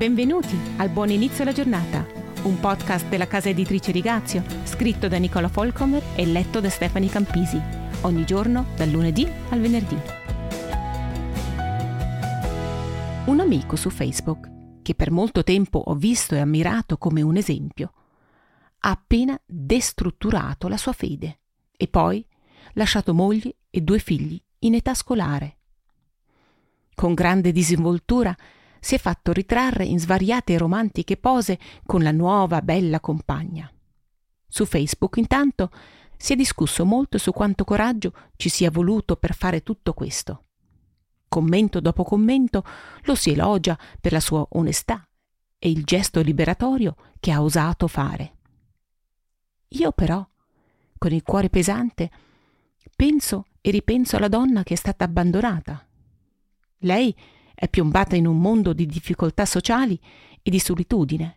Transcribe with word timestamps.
Benvenuti 0.00 0.58
al 0.78 0.88
Buon 0.88 1.10
Inizio 1.10 1.42
alla 1.42 1.52
Giornata, 1.52 2.06
un 2.44 2.58
podcast 2.58 3.06
della 3.08 3.26
casa 3.26 3.50
editrice 3.50 3.92
Rigazio, 3.92 4.42
scritto 4.64 5.08
da 5.08 5.18
Nicola 5.18 5.48
Folcomer 5.48 6.02
e 6.16 6.24
letto 6.24 6.58
da 6.58 6.70
Stefani 6.70 7.10
Campisi, 7.10 7.60
ogni 8.00 8.24
giorno 8.24 8.68
dal 8.76 8.88
lunedì 8.88 9.30
al 9.50 9.60
venerdì. 9.60 9.98
Un 13.26 13.40
amico 13.40 13.76
su 13.76 13.90
Facebook, 13.90 14.80
che 14.80 14.94
per 14.94 15.10
molto 15.10 15.44
tempo 15.44 15.78
ho 15.78 15.94
visto 15.94 16.34
e 16.34 16.38
ammirato 16.38 16.96
come 16.96 17.20
un 17.20 17.36
esempio, 17.36 17.92
ha 18.78 18.90
appena 18.92 19.38
destrutturato 19.44 20.68
la 20.68 20.78
sua 20.78 20.94
fede 20.94 21.40
e 21.76 21.88
poi 21.88 22.26
lasciato 22.72 23.12
moglie 23.12 23.56
e 23.68 23.82
due 23.82 23.98
figli 23.98 24.40
in 24.60 24.72
età 24.72 24.94
scolare. 24.94 25.58
Con 26.94 27.12
grande 27.12 27.52
disinvoltura 27.52 28.34
si 28.80 28.94
è 28.94 28.98
fatto 28.98 29.32
ritrarre 29.32 29.84
in 29.84 30.00
svariate 30.00 30.54
e 30.54 30.58
romantiche 30.58 31.16
pose 31.16 31.58
con 31.86 32.02
la 32.02 32.10
nuova 32.10 32.62
bella 32.62 32.98
compagna. 32.98 33.70
Su 34.48 34.66
Facebook 34.66 35.16
intanto 35.18 35.70
si 36.16 36.32
è 36.32 36.36
discusso 36.36 36.84
molto 36.84 37.18
su 37.18 37.32
quanto 37.32 37.64
coraggio 37.64 38.12
ci 38.36 38.48
sia 38.48 38.70
voluto 38.70 39.16
per 39.16 39.34
fare 39.34 39.62
tutto 39.62 39.94
questo. 39.94 40.44
Commento 41.28 41.80
dopo 41.80 42.02
commento 42.02 42.64
lo 43.04 43.14
si 43.14 43.30
elogia 43.30 43.78
per 44.00 44.12
la 44.12 44.20
sua 44.20 44.44
onestà 44.50 45.06
e 45.58 45.70
il 45.70 45.84
gesto 45.84 46.20
liberatorio 46.20 46.96
che 47.20 47.30
ha 47.30 47.42
osato 47.42 47.86
fare. 47.86 48.34
Io 49.68 49.92
però, 49.92 50.26
con 50.98 51.12
il 51.12 51.22
cuore 51.22 51.48
pesante, 51.48 52.10
penso 52.96 53.46
e 53.60 53.70
ripenso 53.70 54.16
alla 54.16 54.28
donna 54.28 54.62
che 54.62 54.74
è 54.74 54.76
stata 54.76 55.04
abbandonata. 55.04 55.86
Lei 56.78 57.14
è 57.60 57.68
piombata 57.68 58.16
in 58.16 58.26
un 58.26 58.40
mondo 58.40 58.72
di 58.72 58.86
difficoltà 58.86 59.44
sociali 59.44 60.00
e 60.40 60.50
di 60.50 60.58
solitudine. 60.58 61.36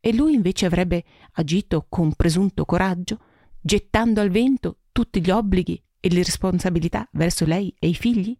E 0.00 0.12
lui 0.12 0.34
invece 0.34 0.66
avrebbe 0.66 1.04
agito 1.34 1.86
con 1.88 2.14
presunto 2.14 2.64
coraggio, 2.64 3.20
gettando 3.60 4.20
al 4.20 4.30
vento 4.30 4.78
tutti 4.90 5.20
gli 5.20 5.30
obblighi 5.30 5.80
e 6.00 6.10
le 6.10 6.24
responsabilità 6.24 7.08
verso 7.12 7.44
lei 7.44 7.72
e 7.78 7.86
i 7.86 7.94
figli? 7.94 8.36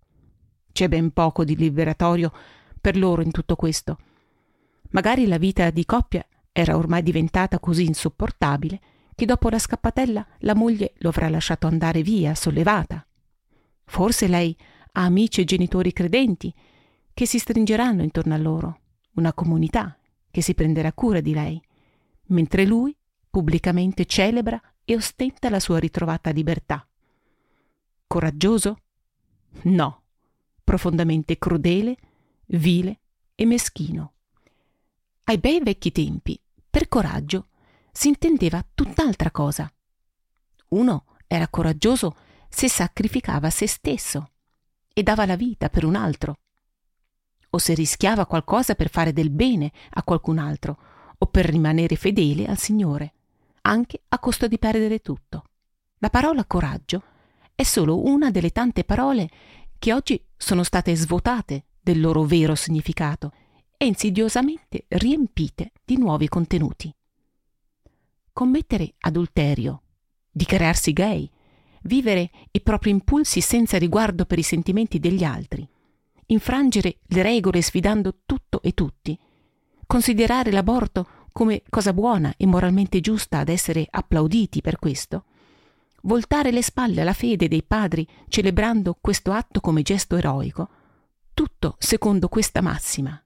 C'è 0.72 0.88
ben 0.88 1.12
poco 1.12 1.44
di 1.44 1.54
liberatorio 1.54 2.32
per 2.80 2.96
loro 2.96 3.22
in 3.22 3.30
tutto 3.30 3.54
questo. 3.54 3.98
Magari 4.90 5.28
la 5.28 5.38
vita 5.38 5.70
di 5.70 5.84
coppia 5.84 6.26
era 6.50 6.76
ormai 6.76 7.04
diventata 7.04 7.60
così 7.60 7.84
insopportabile 7.84 8.80
che 9.14 9.26
dopo 9.26 9.48
la 9.48 9.60
scappatella 9.60 10.26
la 10.38 10.54
moglie 10.56 10.94
lo 10.98 11.10
avrà 11.10 11.28
lasciato 11.28 11.68
andare 11.68 12.02
via, 12.02 12.34
sollevata. 12.34 13.06
Forse 13.84 14.26
lei 14.26 14.56
ha 14.94 15.04
amici 15.04 15.42
e 15.42 15.44
genitori 15.44 15.92
credenti 15.92 16.52
che 17.16 17.24
si 17.24 17.38
stringeranno 17.38 18.02
intorno 18.02 18.34
a 18.34 18.36
loro, 18.36 18.80
una 19.12 19.32
comunità 19.32 19.98
che 20.30 20.42
si 20.42 20.52
prenderà 20.52 20.92
cura 20.92 21.22
di 21.22 21.32
lei, 21.32 21.58
mentre 22.24 22.66
lui 22.66 22.94
pubblicamente 23.30 24.04
celebra 24.04 24.60
e 24.84 24.96
ostenta 24.96 25.48
la 25.48 25.58
sua 25.58 25.78
ritrovata 25.78 26.28
libertà. 26.28 26.86
Coraggioso? 28.06 28.80
No, 29.62 30.02
profondamente 30.62 31.38
crudele, 31.38 31.96
vile 32.48 33.00
e 33.34 33.46
meschino. 33.46 34.12
Ai 35.24 35.38
bei 35.38 35.62
vecchi 35.62 35.92
tempi, 35.92 36.38
per 36.68 36.86
coraggio, 36.86 37.46
si 37.92 38.08
intendeva 38.08 38.62
tutt'altra 38.74 39.30
cosa. 39.30 39.72
Uno 40.68 41.06
era 41.26 41.48
coraggioso 41.48 42.14
se 42.50 42.68
sacrificava 42.68 43.48
se 43.48 43.66
stesso 43.66 44.32
e 44.92 45.02
dava 45.02 45.24
la 45.24 45.36
vita 45.36 45.70
per 45.70 45.86
un 45.86 45.94
altro 45.94 46.40
o 47.56 47.58
se 47.58 47.74
rischiava 47.74 48.26
qualcosa 48.26 48.74
per 48.74 48.90
fare 48.90 49.12
del 49.12 49.30
bene 49.30 49.72
a 49.90 50.02
qualcun 50.02 50.38
altro 50.38 50.78
o 51.18 51.26
per 51.26 51.46
rimanere 51.46 51.96
fedele 51.96 52.46
al 52.46 52.58
Signore, 52.58 53.14
anche 53.62 54.02
a 54.08 54.18
costo 54.18 54.46
di 54.46 54.58
perdere 54.58 55.00
tutto. 55.00 55.44
La 55.98 56.10
parola 56.10 56.44
coraggio 56.44 57.02
è 57.54 57.62
solo 57.62 58.04
una 58.04 58.30
delle 58.30 58.50
tante 58.50 58.84
parole 58.84 59.30
che 59.78 59.94
oggi 59.94 60.22
sono 60.36 60.62
state 60.62 60.94
svuotate 60.94 61.64
del 61.80 62.00
loro 62.00 62.24
vero 62.24 62.54
significato 62.54 63.32
e 63.78 63.86
insidiosamente 63.86 64.84
riempite 64.88 65.72
di 65.84 65.96
nuovi 65.96 66.28
contenuti. 66.28 66.94
Commettere 68.32 68.94
adulterio, 69.00 69.82
dichiararsi 70.30 70.92
gay, 70.92 71.30
vivere 71.82 72.30
i 72.50 72.60
propri 72.60 72.90
impulsi 72.90 73.40
senza 73.40 73.78
riguardo 73.78 74.26
per 74.26 74.38
i 74.38 74.42
sentimenti 74.42 74.98
degli 74.98 75.24
altri, 75.24 75.66
infrangere 76.26 76.98
le 77.06 77.22
regole 77.22 77.62
sfidando 77.62 78.20
tutto 78.26 78.60
e 78.62 78.72
tutti, 78.72 79.18
considerare 79.86 80.50
l'aborto 80.50 81.08
come 81.32 81.62
cosa 81.68 81.92
buona 81.92 82.34
e 82.36 82.46
moralmente 82.46 83.00
giusta 83.00 83.38
ad 83.38 83.48
essere 83.48 83.86
applauditi 83.88 84.60
per 84.60 84.78
questo, 84.78 85.24
voltare 86.02 86.50
le 86.50 86.62
spalle 86.62 87.02
alla 87.02 87.12
fede 87.12 87.46
dei 87.46 87.62
padri 87.62 88.06
celebrando 88.28 88.96
questo 89.00 89.32
atto 89.32 89.60
come 89.60 89.82
gesto 89.82 90.16
eroico, 90.16 90.68
tutto 91.34 91.76
secondo 91.78 92.28
questa 92.28 92.62
massima. 92.62 93.20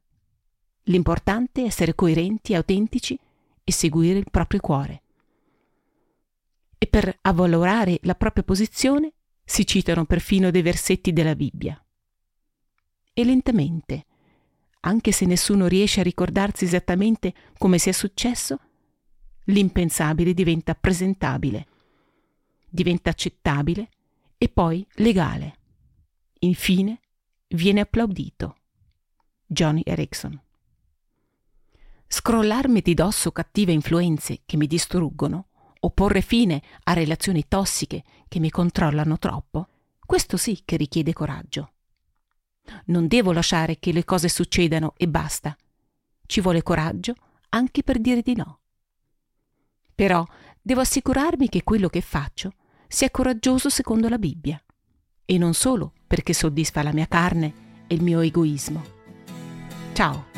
L'importante 0.85 1.63
è 1.63 1.67
essere 1.67 1.95
coerenti 1.95 2.53
e 2.53 2.57
autentici 2.57 3.19
e 3.63 3.73
seguire 3.73 4.19
il 4.19 4.31
proprio 4.31 4.61
cuore. 4.61 5.03
E 6.77 6.87
per 6.87 7.17
avvalorare 7.21 8.01
la 8.03 8.15
propria 8.15 8.43
posizione 8.43 9.13
si 9.45 9.65
citano 9.67 10.05
perfino 10.05 10.51
dei 10.51 10.63
versetti 10.63 11.13
della 11.13 11.37
Bibbia 11.37 11.81
e 13.13 13.25
lentamente, 13.25 14.07
anche 14.81 15.13
se 15.13 15.27
nessuno 15.27 15.67
riesce 15.67 16.01
a 16.01 16.05
ricordarsi 16.05 16.65
esattamente 16.65 17.35
come 17.59 17.79
sia 17.79 17.93
successo, 17.93 18.59
l'impensabile 19.45 20.33
diventa 20.33 20.75
presentabile, 20.75 21.67
diventa 22.69 23.11
accettabile 23.11 23.89
e 24.39 24.49
poi 24.49 24.87
legale. 24.95 25.59
Infine 26.41 27.01
viene 27.49 27.81
applaudito. 27.81 28.57
Johnny 29.47 29.83
Erickson. 29.85 30.41
Scrollarmi 32.07 32.81
di 32.81 32.95
dosso 32.95 33.33
cattive 33.33 33.73
influenze 33.73 34.43
che 34.47 34.57
mi 34.57 34.67
distruggono 34.67 35.49
o 35.81 35.91
porre 35.91 36.23
fine 36.23 36.63
a 36.85 36.93
relazioni 36.93 37.47
tossiche 37.47 38.03
che 38.29 38.39
mi 38.39 38.51
controllano 38.51 39.19
troppo, 39.19 39.69
questo 40.05 40.37
sì 40.37 40.63
che 40.65 40.77
richiede 40.77 41.13
coraggio. 41.13 41.73
Non 42.87 43.07
devo 43.07 43.33
lasciare 43.33 43.79
che 43.79 43.93
le 43.93 44.05
cose 44.05 44.29
succedano 44.29 44.95
e 44.97 45.09
basta. 45.09 45.57
Ci 46.27 46.41
vuole 46.41 46.63
coraggio 46.63 47.15
anche 47.51 47.83
per 47.83 47.99
dire 47.99 48.23
di 48.23 48.35
no. 48.35 48.61
Però 49.95 50.25
devo 50.61 50.81
assicurarmi 50.81 51.49
che 51.49 51.63
quello 51.63 51.89
che 51.89 52.01
faccio 52.01 52.53
sia 52.89 53.11
coraggioso 53.11 53.69
secondo 53.69 54.09
la 54.09 54.19
Bibbia 54.19 54.63
e 55.25 55.39
non 55.39 55.55
solo 55.55 55.93
perché 56.07 56.33
soddisfa 56.33 56.83
la 56.83 56.93
mia 56.93 57.07
carne 57.07 57.85
e 57.87 57.95
il 57.95 58.03
mio 58.03 58.21
egoismo. 58.21 58.83
Ciao! 59.93 60.30